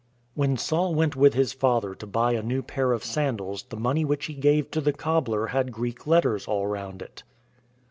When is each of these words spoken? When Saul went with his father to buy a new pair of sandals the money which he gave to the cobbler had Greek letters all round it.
When 0.33 0.57
Saul 0.57 0.95
went 0.95 1.15
with 1.15 1.35
his 1.35 1.53
father 1.53 1.93
to 1.93 2.07
buy 2.07 2.31
a 2.31 2.41
new 2.41 2.63
pair 2.63 2.91
of 2.91 3.03
sandals 3.03 3.61
the 3.69 3.77
money 3.77 4.03
which 4.03 4.25
he 4.25 4.33
gave 4.33 4.71
to 4.71 4.81
the 4.81 4.93
cobbler 4.93 5.45
had 5.53 5.71
Greek 5.71 6.07
letters 6.07 6.47
all 6.47 6.65
round 6.65 7.03
it. 7.03 7.21